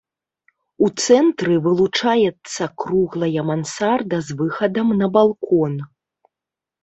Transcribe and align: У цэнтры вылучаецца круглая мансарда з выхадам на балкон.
У 0.85 0.87
цэнтры 1.01 1.57
вылучаецца 1.65 2.63
круглая 2.85 3.41
мансарда 3.49 4.17
з 4.29 4.37
выхадам 4.39 4.87
на 5.03 5.07
балкон. 5.19 5.73